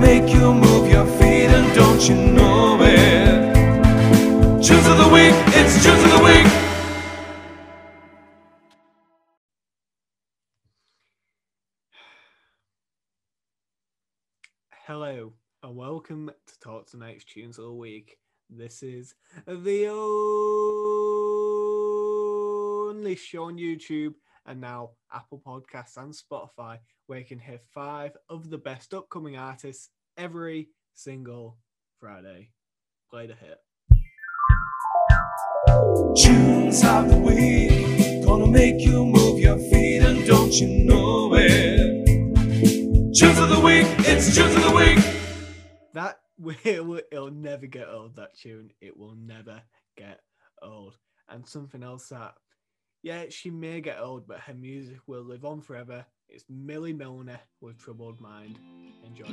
make 0.00 0.32
you 0.32 0.54
move 0.54 0.90
your 0.90 1.04
feet, 1.18 1.50
and 1.50 1.74
don't 1.74 2.08
you 2.08 2.14
know 2.14 2.78
it? 2.80 3.52
Tunes 4.64 4.86
of 4.86 4.96
the 4.96 5.08
week, 5.12 5.34
it's 5.48 5.84
tunes 5.84 6.02
of 6.04 6.10
the 6.10 6.22
week. 6.24 6.46
Hello 14.86 15.34
and 15.62 15.76
welcome 15.76 16.30
to 16.46 16.58
Talk 16.60 16.86
Tonight's 16.90 17.24
Tunes 17.24 17.58
of 17.58 17.64
the 17.66 17.72
Week. 17.72 18.16
This 18.48 18.82
is 18.82 19.14
the 19.46 19.88
only 22.88 23.16
show 23.16 23.44
on 23.44 23.58
YouTube 23.58 24.14
and 24.50 24.60
now 24.60 24.90
Apple 25.12 25.40
Podcasts 25.46 25.96
and 25.96 26.12
Spotify 26.12 26.78
where 27.06 27.20
you 27.20 27.24
can 27.24 27.38
hear 27.38 27.60
five 27.72 28.16
of 28.28 28.50
the 28.50 28.58
best 28.58 28.92
upcoming 28.92 29.36
artists 29.36 29.90
every 30.16 30.70
single 30.92 31.56
Friday. 32.00 32.50
Play 33.08 33.28
the 33.28 33.34
hit. 33.34 33.58
Tunes 36.16 36.84
of 36.84 37.08
the 37.10 37.18
week, 37.18 38.24
gonna 38.24 38.48
make 38.48 38.80
you 38.80 39.04
move 39.04 39.38
your 39.38 39.58
feet, 39.58 40.00
and 40.00 40.26
don't 40.26 40.52
you 40.54 40.66
know 40.66 41.32
it? 41.34 42.06
Tunes 43.16 43.38
of 43.38 43.50
the 43.50 43.60
week, 43.64 43.86
it's 44.00 44.34
tunes 44.34 44.56
of 44.56 44.64
the 44.64 44.74
week. 44.74 44.98
That 45.94 46.18
will 46.38 47.00
it'll 47.12 47.30
never 47.30 47.66
get 47.66 47.88
old. 47.88 48.16
That 48.16 48.36
tune, 48.36 48.72
it 48.80 48.96
will 48.96 49.14
never 49.14 49.62
get 49.96 50.20
old. 50.60 50.96
And 51.28 51.46
something 51.46 51.84
else 51.84 52.08
that, 52.08 52.34
yeah, 53.02 53.24
she 53.30 53.50
may 53.50 53.80
get 53.80 54.00
old, 54.00 54.26
but 54.26 54.40
her 54.40 54.54
music 54.54 54.98
will 55.06 55.22
live 55.22 55.44
on 55.44 55.60
forever. 55.60 56.04
It's 56.28 56.44
Millie 56.48 56.92
Milner 56.92 57.40
with 57.60 57.78
Troubled 57.78 58.20
Mind. 58.20 58.58
Enjoy. 59.04 59.26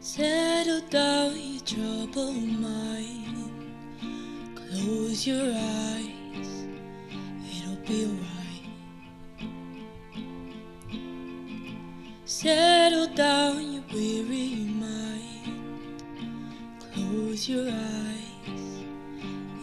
Settle 0.00 0.80
down, 0.88 1.36
your 1.38 1.60
troubled 1.60 2.60
mind. 2.60 3.50
Close 4.54 5.26
your 5.26 5.52
eyes, 5.54 6.66
it'll 7.50 7.76
be 7.86 8.04
alright. 8.04 8.48
Settle 12.24 12.67
down, 13.14 13.72
your 13.72 13.82
weary 13.92 14.54
mind. 14.54 15.62
Close 16.92 17.48
your 17.48 17.68
eyes, 17.68 18.84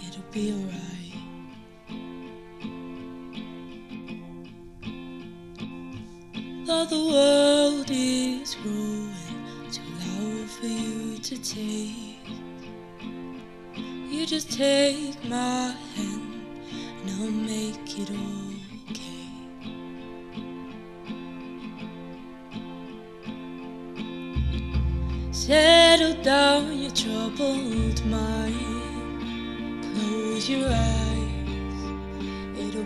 it'll 0.07 0.23
be 0.31 0.51
alright. 0.51 0.64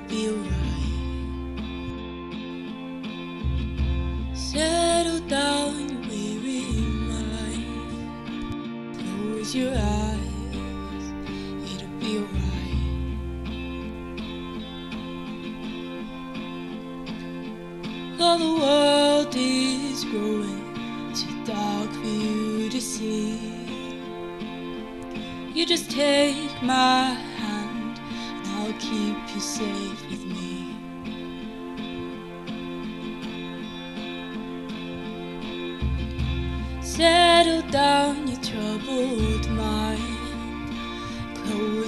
Be 0.08 0.30
alright. 0.30 0.69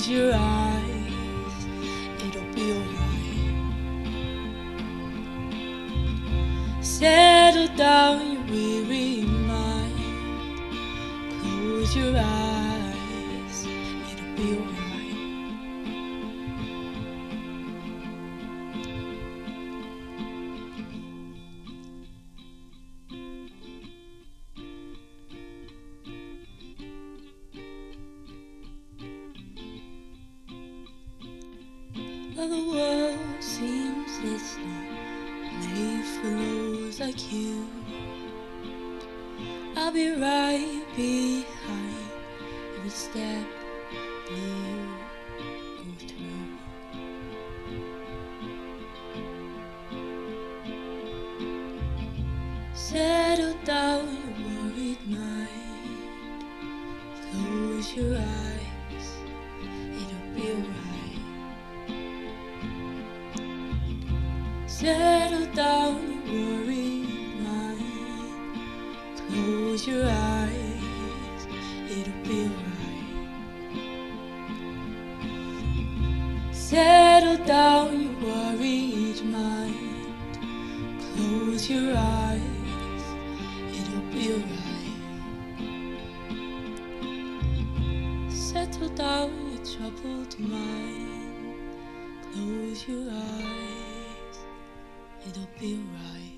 Close 0.01 0.17
your 0.17 0.33
eyes, 0.33 1.67
it'll 2.25 2.53
be 2.55 2.71
alright. 2.73 3.53
Settle 6.83 7.67
down 7.77 8.31
your 8.31 8.43
weary 8.45 9.21
mind. 9.21 9.93
Close 11.39 11.95
your 11.95 12.17
eyes, 12.17 12.40
Right 40.19 40.83
behind 40.95 42.11
every 42.77 42.89
step 42.89 43.47
you 44.29 44.89
go 45.77 45.83
through. 45.99 46.57
Settle 52.73 53.30
your 81.91 81.99
eyes, 81.99 83.03
it'll 83.73 84.01
be 84.13 84.31
alright. 84.33 84.71
Settle 88.31 88.89
down 88.89 89.51
your 89.51 89.65
troubled 89.65 90.39
mind. 90.39 91.57
Close 92.31 92.87
your 92.87 93.11
eyes, 93.11 94.37
it'll 95.27 95.49
be 95.59 95.73
alright. 95.73 96.37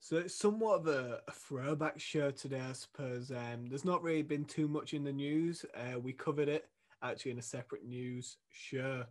So 0.00 0.18
it's 0.18 0.34
somewhat 0.34 0.80
of 0.80 0.86
a, 0.88 1.22
throwback 1.32 1.98
show 1.98 2.30
today, 2.30 2.60
I 2.60 2.74
suppose. 2.74 3.30
Um, 3.30 3.68
there's 3.70 3.86
not 3.86 4.02
really 4.02 4.20
been 4.20 4.44
too 4.44 4.68
much 4.68 4.92
in 4.92 5.02
the 5.02 5.12
news. 5.12 5.64
Uh, 5.74 5.98
we 5.98 6.12
covered 6.12 6.50
it 6.50 6.68
actually 7.02 7.30
in 7.30 7.38
a 7.38 7.42
separate 7.42 7.86
news 7.86 8.36
show. 8.50 9.04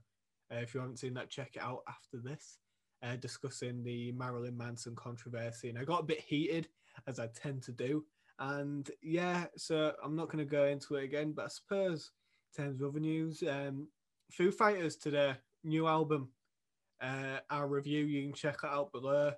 Uh, 0.53 0.61
if 0.61 0.73
you 0.73 0.79
haven't 0.79 0.99
seen 0.99 1.13
that, 1.15 1.29
check 1.29 1.51
it 1.55 1.61
out 1.61 1.81
after 1.87 2.17
this, 2.17 2.59
uh, 3.01 3.15
discussing 3.15 3.83
the 3.83 4.11
Marilyn 4.11 4.57
Manson 4.57 4.95
controversy. 4.95 5.69
And 5.69 5.79
I 5.79 5.83
got 5.83 6.01
a 6.01 6.05
bit 6.05 6.19
heated, 6.19 6.67
as 7.07 7.19
I 7.19 7.27
tend 7.27 7.63
to 7.63 7.71
do. 7.71 8.05
And 8.39 8.89
yeah, 9.01 9.45
so 9.57 9.93
I'm 10.03 10.15
not 10.15 10.29
going 10.29 10.45
to 10.45 10.51
go 10.51 10.65
into 10.65 10.95
it 10.95 11.03
again, 11.03 11.31
but 11.31 11.45
I 11.45 11.49
suppose 11.49 12.11
in 12.55 12.63
terms 12.63 12.81
of 12.81 12.89
other 12.89 12.99
news, 12.99 13.43
um, 13.49 13.87
Foo 14.31 14.51
Fighters 14.51 14.95
today, 14.95 15.35
new 15.63 15.87
album. 15.87 16.29
Uh, 17.01 17.39
our 17.49 17.67
review, 17.67 18.05
you 18.05 18.23
can 18.23 18.33
check 18.33 18.59
it 18.63 18.69
out 18.69 18.91
below 18.91 19.33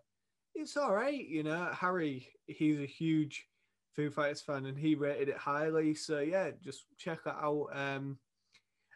it's 0.55 0.77
all 0.77 0.93
right, 0.93 1.27
you 1.27 1.43
know. 1.43 1.69
Harry, 1.73 2.29
he's 2.47 2.79
a 2.79 2.85
huge 2.85 3.47
Foo 3.95 4.09
Fighters 4.09 4.41
fan, 4.41 4.65
and 4.65 4.77
he 4.77 4.95
rated 4.95 5.29
it 5.29 5.37
highly. 5.37 5.93
So 5.93 6.19
yeah, 6.19 6.51
just 6.63 6.85
check 6.97 7.19
it 7.25 7.33
out. 7.33 7.67
Um, 7.73 8.17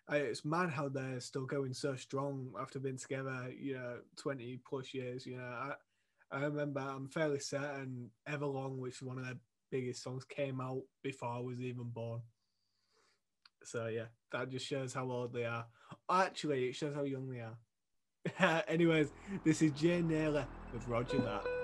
I- 0.10 0.18
it's 0.18 0.44
mad 0.44 0.72
how 0.72 0.90
they're 0.90 1.20
still 1.20 1.46
going 1.46 1.74
so 1.74 1.96
strong 1.96 2.54
after 2.60 2.80
being 2.80 2.98
together, 2.98 3.54
you 3.58 3.76
know, 3.76 4.00
twenty 4.16 4.58
plus 4.68 4.94
years. 4.94 5.26
You 5.26 5.38
know, 5.38 5.44
I 5.44 5.76
I 6.32 6.44
remember 6.44 6.80
I'm 6.82 7.08
fairly 7.08 7.40
certain 7.40 8.12
Everlong, 8.28 8.78
which 8.78 8.96
is 8.96 9.04
one 9.04 9.18
of 9.20 9.26
their 9.26 9.40
biggest 9.72 10.04
songs, 10.04 10.26
came 10.26 10.60
out 10.62 10.82
before 11.04 11.30
I 11.30 11.40
was 11.40 11.60
even 11.62 11.90
born. 11.90 12.22
So 13.64 13.88
yeah, 13.88 14.06
that 14.32 14.50
just 14.50 14.66
shows 14.66 14.94
how 14.94 15.10
old 15.12 15.34
they 15.34 15.46
are. 15.46 15.66
Actually, 16.10 16.70
it 16.70 16.76
shows 16.76 16.96
how 16.96 17.04
young 17.04 17.30
they 17.30 17.42
are. 17.42 18.64
Anyways, 18.68 19.12
this 19.44 19.62
is 19.62 19.72
Jay 19.72 20.02
Naylor 20.02 20.48
with 20.74 20.88
Roger 20.88 21.20
That. 21.20 21.59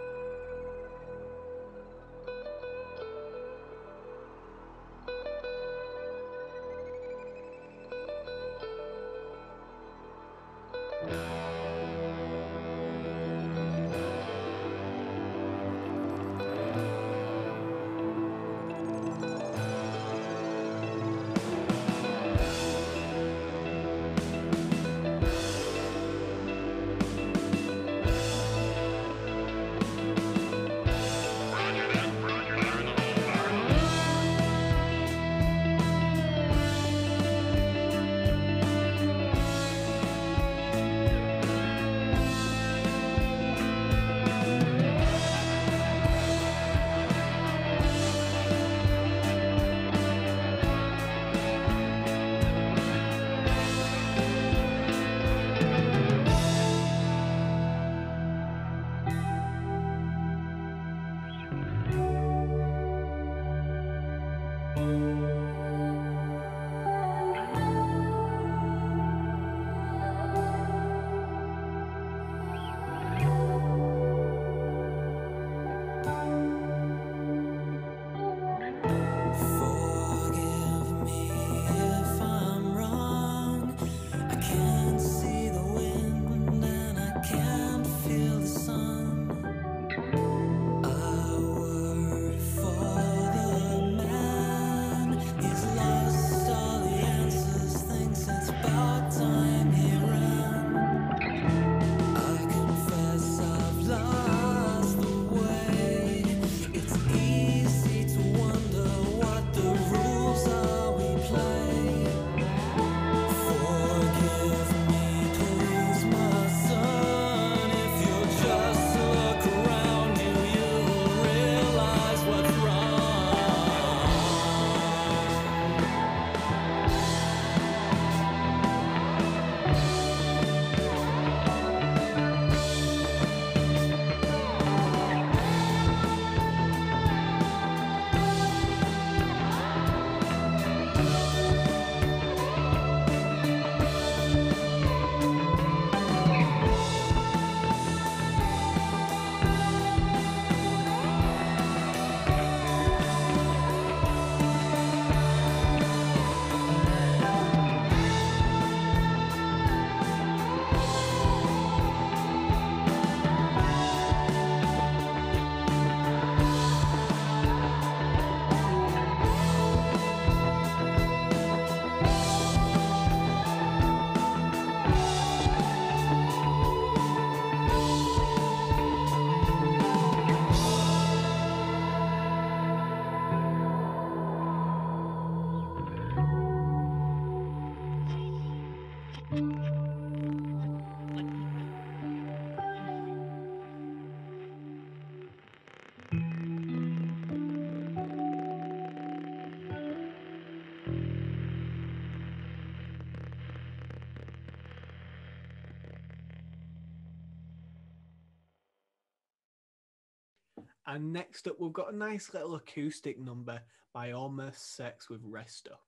And 210.96 211.12
next 211.12 211.46
up, 211.46 211.60
we've 211.60 211.74
got 211.74 211.92
a 211.92 211.98
nice 211.98 212.34
little 212.34 212.56
acoustic 212.56 213.20
number 213.20 213.60
by 213.94 214.14
Almost 214.14 214.78
Sex 214.78 215.10
with 215.10 215.20
Rest 215.26 215.68
Up. 215.70 215.82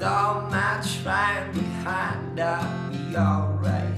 All 0.00 0.42
my 0.42 0.80
trying 1.02 1.52
behind, 1.52 2.17
I'll 2.40 2.90
be 2.90 3.16
alright. 3.16 3.94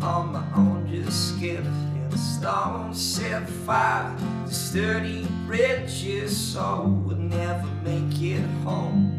On 0.00 0.32
my 0.32 0.44
own, 0.56 0.88
just 0.90 1.40
in 1.42 1.66
a 2.12 2.18
storm, 2.18 2.92
set 2.92 3.48
fire 3.48 4.14
to 4.46 4.52
sturdy 4.52 5.26
bridges, 5.46 6.36
so 6.36 6.86
would 7.06 7.18
never 7.18 7.68
make 7.84 8.20
it 8.20 8.44
home. 8.64 9.18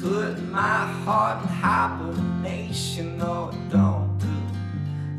Put 0.00 0.42
my 0.50 0.86
heart 1.04 1.42
in 1.42 1.48
hibernation, 1.48 3.18
no, 3.18 3.50
it 3.52 3.68
don't 3.70 4.18
do 4.18 4.26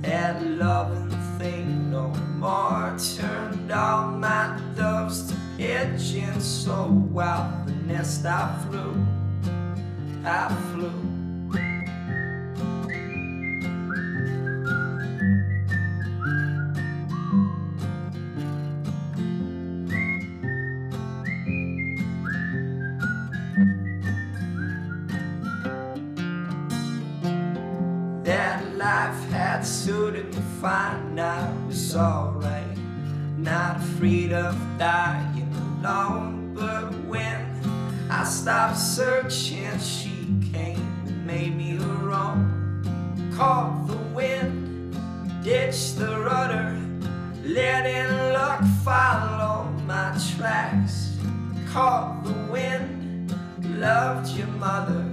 that 0.01 0.41
loving 0.41 1.09
thing 1.37 1.91
no 1.91 2.07
more. 2.37 2.95
Turned 3.15 3.71
all 3.71 4.11
my 4.11 4.59
doves 4.75 5.29
to 5.29 5.35
pigeons, 5.57 6.45
so 6.45 7.09
out 7.19 7.65
the 7.65 7.73
nest 7.85 8.25
I 8.25 8.55
flew, 8.69 9.05
I 10.25 10.49
flew. 10.73 11.06
Searching, 39.29 39.79
she 39.79 40.51
came 40.53 41.25
made 41.25 41.55
me 41.55 41.75
her 41.75 42.11
own. 42.11 43.31
Caught 43.35 43.87
the 43.87 43.97
wind, 44.15 44.95
ditched 45.43 45.97
the 45.97 46.19
rudder, 46.19 46.79
letting 47.43 48.09
luck 48.33 48.63
follow 48.83 49.65
my 49.85 50.17
tracks. 50.35 51.17
Caught 51.67 52.23
the 52.23 52.51
wind, 52.51 53.33
loved 53.79 54.29
your 54.29 54.47
mother, 54.47 55.05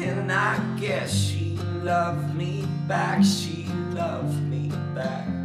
and 0.00 0.32
I 0.32 0.58
guess 0.80 1.14
she 1.14 1.56
loved 1.82 2.34
me 2.34 2.66
back. 2.86 3.22
She 3.24 3.66
loved 3.92 4.42
me 4.42 4.72
back. 4.94 5.37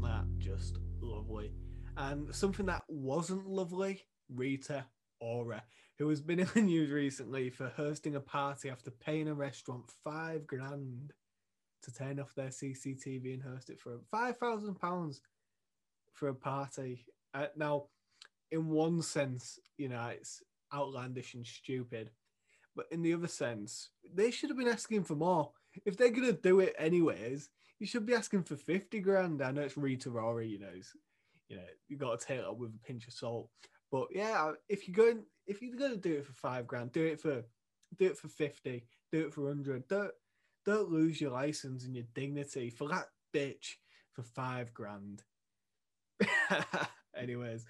Wasn't 0.00 0.16
that 0.16 0.38
just 0.38 0.78
lovely? 1.00 1.52
And 1.96 2.32
something 2.34 2.66
that 2.66 2.82
wasn't 2.88 3.48
lovely, 3.48 4.04
Rita 4.32 4.84
Ora, 5.20 5.62
who 5.98 6.08
has 6.08 6.20
been 6.20 6.38
in 6.38 6.48
the 6.54 6.62
news 6.62 6.90
recently 6.90 7.50
for 7.50 7.72
hosting 7.76 8.14
a 8.14 8.20
party 8.20 8.70
after 8.70 8.90
paying 8.90 9.28
a 9.28 9.34
restaurant 9.34 9.90
five 10.04 10.46
grand 10.46 11.12
to 11.82 11.92
turn 11.92 12.20
off 12.20 12.34
their 12.34 12.48
CCTV 12.48 13.34
and 13.34 13.42
host 13.42 13.70
it 13.70 13.80
for 13.80 13.98
five 14.10 14.36
thousand 14.36 14.76
pounds 14.76 15.20
for 16.14 16.28
a 16.28 16.34
party. 16.34 17.04
Uh, 17.34 17.46
now, 17.56 17.86
in 18.50 18.68
one 18.68 19.02
sense, 19.02 19.58
you 19.76 19.88
know, 19.88 20.08
it's 20.08 20.42
outlandish 20.72 21.34
and 21.34 21.46
stupid, 21.46 22.10
but 22.76 22.86
in 22.92 23.02
the 23.02 23.14
other 23.14 23.28
sense, 23.28 23.90
they 24.14 24.30
should 24.30 24.50
have 24.50 24.58
been 24.58 24.68
asking 24.68 25.04
for 25.04 25.16
more. 25.16 25.50
If 25.84 25.96
they're 25.96 26.10
gonna 26.10 26.32
do 26.32 26.60
it 26.60 26.74
anyways, 26.78 27.50
you 27.78 27.86
should 27.86 28.06
be 28.06 28.14
asking 28.14 28.44
for 28.44 28.56
50 28.56 29.00
grand. 29.00 29.42
I 29.42 29.50
know 29.50 29.62
it's 29.62 29.76
Rita 29.76 30.10
Ora, 30.10 30.44
you 30.44 30.58
know, 30.58 30.72
you 31.48 31.56
know, 31.56 31.62
you 31.88 31.96
got 31.96 32.18
to 32.18 32.26
take 32.26 32.38
it 32.40 32.44
up 32.44 32.58
with 32.58 32.70
a 32.74 32.86
pinch 32.86 33.06
of 33.06 33.12
salt. 33.12 33.48
But 33.90 34.08
yeah, 34.10 34.52
if 34.68 34.86
you're 34.86 34.94
going, 34.94 35.24
if 35.46 35.62
you're 35.62 35.76
going 35.76 35.92
to 35.92 35.96
do 35.96 36.16
it 36.18 36.26
for 36.26 36.32
five 36.32 36.66
grand, 36.66 36.92
do 36.92 37.04
it 37.04 37.20
for, 37.20 37.42
do 37.96 38.06
it 38.06 38.18
for 38.18 38.28
50, 38.28 38.84
do 39.12 39.26
it 39.26 39.32
for 39.32 39.42
100. 39.42 39.88
Don't, 39.88 40.10
don't 40.66 40.90
lose 40.90 41.20
your 41.20 41.30
license 41.30 41.84
and 41.84 41.94
your 41.94 42.04
dignity 42.14 42.68
for 42.68 42.88
that 42.88 43.06
bitch 43.34 43.76
for 44.12 44.22
five 44.22 44.74
grand. 44.74 45.22
Anyways, 47.16 47.64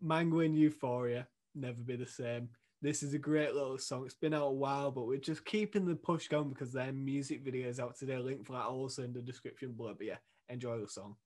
Mango 0.00 0.40
in 0.40 0.54
Euphoria, 0.54 1.26
never 1.54 1.82
be 1.82 1.96
the 1.96 2.06
same. 2.06 2.48
This 2.82 3.02
is 3.02 3.14
a 3.14 3.18
great 3.18 3.54
little 3.54 3.78
song. 3.78 4.04
It's 4.04 4.14
been 4.14 4.34
out 4.34 4.48
a 4.48 4.52
while, 4.52 4.90
but 4.90 5.06
we're 5.06 5.18
just 5.18 5.46
keeping 5.46 5.86
the 5.86 5.96
push 5.96 6.28
going 6.28 6.50
because 6.50 6.72
their 6.72 6.92
music 6.92 7.42
video 7.42 7.68
is 7.68 7.80
out 7.80 7.96
today. 7.96 8.18
Link 8.18 8.44
for 8.44 8.52
that 8.52 8.66
also 8.66 9.02
in 9.02 9.14
the 9.14 9.22
description 9.22 9.72
below. 9.72 9.94
But 9.96 10.06
yeah, 10.06 10.18
enjoy 10.50 10.80
the 10.80 10.88
song. 10.88 11.16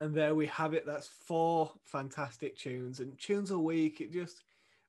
And 0.00 0.14
there 0.14 0.34
we 0.34 0.46
have 0.46 0.74
it. 0.74 0.84
That's 0.86 1.06
four 1.06 1.72
fantastic 1.84 2.56
tunes 2.58 3.00
and 3.00 3.18
tunes 3.18 3.50
a 3.50 3.58
week. 3.58 4.00
It 4.00 4.12
just 4.12 4.42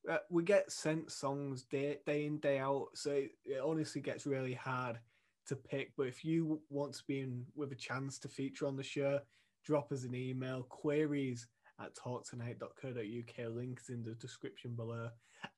uh, 0.09 0.17
we 0.29 0.43
get 0.43 0.71
sent 0.71 1.11
songs 1.11 1.63
day 1.63 1.97
day 2.05 2.25
in 2.25 2.37
day 2.39 2.59
out, 2.59 2.87
so 2.93 3.11
it, 3.11 3.31
it 3.45 3.61
honestly 3.63 4.01
gets 4.01 4.25
really 4.25 4.53
hard 4.53 4.99
to 5.47 5.55
pick. 5.55 5.93
But 5.95 6.07
if 6.07 6.25
you 6.25 6.61
want 6.69 6.93
to 6.95 7.03
be 7.07 7.21
in 7.21 7.45
with 7.55 7.71
a 7.71 7.75
chance 7.75 8.19
to 8.19 8.27
feature 8.27 8.67
on 8.67 8.75
the 8.75 8.83
show, 8.83 9.19
drop 9.63 9.91
us 9.91 10.03
an 10.03 10.15
email 10.15 10.63
queries 10.63 11.47
at 11.79 11.95
talktonight.co.uk. 11.95 13.55
Links 13.55 13.89
in 13.89 14.03
the 14.03 14.15
description 14.15 14.71
below, 14.75 15.09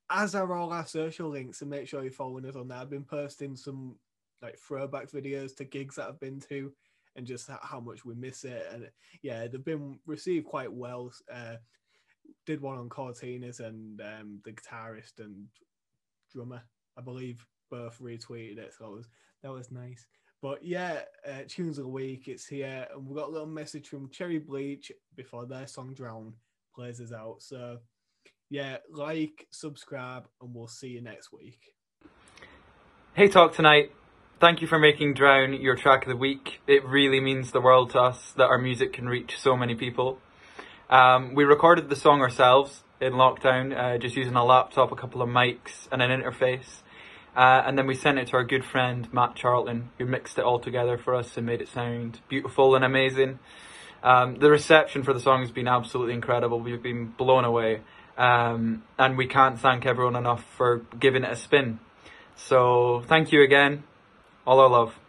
as 0.09 0.35
are 0.35 0.53
all 0.53 0.73
our 0.73 0.85
social 0.85 1.29
links. 1.29 1.61
And 1.61 1.69
make 1.69 1.87
sure 1.87 2.03
you're 2.03 2.11
following 2.11 2.45
us 2.45 2.55
on 2.55 2.67
there. 2.67 2.77
I've 2.77 2.89
been 2.89 3.03
posting 3.03 3.55
some 3.55 3.95
like 4.41 4.57
throwback 4.59 5.09
videos 5.09 5.55
to 5.57 5.65
gigs 5.65 5.95
that 5.95 6.07
I've 6.07 6.19
been 6.19 6.39
to 6.41 6.71
and 7.17 7.27
just 7.27 7.49
how 7.61 7.79
much 7.79 8.05
we 8.05 8.13
miss 8.15 8.43
it. 8.45 8.65
And 8.71 8.89
yeah, 9.23 9.47
they've 9.47 9.63
been 9.63 9.99
received 10.05 10.45
quite 10.45 10.71
well. 10.71 11.11
Uh, 11.33 11.55
did 12.45 12.61
one 12.61 12.77
on 12.77 12.89
Cortinas 12.89 13.59
and 13.59 13.99
um, 14.01 14.39
the 14.45 14.51
guitarist 14.53 15.19
and 15.19 15.47
drummer, 16.31 16.61
I 16.97 17.01
believe, 17.01 17.45
both 17.69 17.99
retweeted 17.99 18.59
it. 18.59 18.73
So 18.77 18.85
that 18.85 18.91
was 18.91 19.07
that 19.43 19.51
was 19.51 19.71
nice. 19.71 20.05
But 20.41 20.63
yeah, 20.63 21.01
uh, 21.27 21.41
tunes 21.47 21.79
of 21.79 21.85
the 21.85 21.89
week, 21.89 22.27
it's 22.27 22.45
here, 22.45 22.87
and 22.93 23.05
we've 23.05 23.17
got 23.17 23.29
a 23.29 23.31
little 23.31 23.47
message 23.47 23.87
from 23.87 24.09
Cherry 24.11 24.37
Bleach 24.37 24.91
before 25.15 25.47
their 25.47 25.65
song 25.65 25.93
"Drown" 25.95 26.33
plays 26.75 27.01
us 27.01 27.11
out. 27.11 27.41
So 27.41 27.79
yeah, 28.49 28.77
like, 28.89 29.47
subscribe, 29.49 30.27
and 30.41 30.53
we'll 30.53 30.67
see 30.67 30.89
you 30.89 31.01
next 31.01 31.33
week. 31.33 31.73
Hey 33.13 33.27
Talk 33.27 33.53
Tonight, 33.53 33.91
thank 34.39 34.61
you 34.61 34.67
for 34.67 34.79
making 34.79 35.13
Drown 35.13 35.53
your 35.53 35.75
track 35.75 36.03
of 36.03 36.09
the 36.09 36.15
week. 36.15 36.61
It 36.67 36.85
really 36.85 37.19
means 37.19 37.51
the 37.51 37.61
world 37.61 37.91
to 37.91 37.99
us 37.99 38.33
that 38.33 38.45
our 38.45 38.57
music 38.57 38.93
can 38.93 39.07
reach 39.07 39.37
so 39.39 39.57
many 39.57 39.75
people. 39.75 40.19
Um, 40.89 41.33
we 41.33 41.43
recorded 41.43 41.89
the 41.89 41.95
song 41.95 42.21
ourselves 42.21 42.83
in 43.01 43.13
lockdown, 43.13 43.75
uh, 43.75 43.97
just 43.97 44.15
using 44.15 44.35
a 44.35 44.45
laptop, 44.45 44.91
a 44.91 44.95
couple 44.95 45.21
of 45.21 45.29
mics, 45.29 45.87
and 45.91 46.01
an 46.01 46.09
interface. 46.09 46.81
Uh, 47.35 47.63
and 47.65 47.77
then 47.77 47.87
we 47.87 47.95
sent 47.95 48.17
it 48.17 48.27
to 48.27 48.33
our 48.33 48.43
good 48.43 48.63
friend 48.63 49.11
Matt 49.13 49.35
Charlton, 49.35 49.89
who 49.97 50.05
mixed 50.05 50.37
it 50.37 50.43
all 50.43 50.59
together 50.59 50.97
for 50.97 51.13
us 51.13 51.37
and 51.37 51.45
made 51.45 51.61
it 51.61 51.67
sound 51.67 52.19
beautiful 52.29 52.75
and 52.75 52.83
amazing. 52.83 53.39
Um, 54.03 54.35
the 54.35 54.49
reception 54.49 55.03
for 55.03 55.13
the 55.13 55.19
song 55.19 55.41
has 55.41 55.51
been 55.51 55.67
absolutely 55.67 56.13
incredible. 56.13 56.59
We've 56.59 56.81
been 56.81 57.07
blown 57.17 57.45
away. 57.45 57.81
Um, 58.17 58.83
and 58.97 59.17
we 59.17 59.27
can't 59.27 59.59
thank 59.59 59.85
everyone 59.85 60.15
enough 60.15 60.43
for 60.57 60.85
giving 60.99 61.23
it 61.23 61.31
a 61.31 61.35
spin. 61.35 61.79
So 62.35 63.03
thank 63.07 63.31
you 63.31 63.43
again. 63.43 63.83
All 64.47 64.61
our 64.61 64.69
love. 64.69 65.06